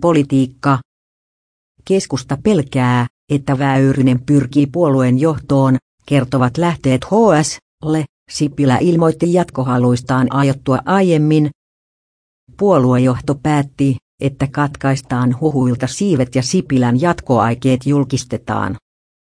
[0.00, 0.78] Politiikka.
[1.84, 8.04] Keskusta pelkää, että Väyrynen pyrkii puolueen johtoon, kertovat lähteet HSlle.
[8.30, 11.50] Sipilä ilmoitti jatkohaluistaan aiottua aiemmin.
[12.56, 18.76] Puoluejohto päätti, että katkaistaan huhuilta siivet ja Sipilän jatkoaikeet julkistetaan.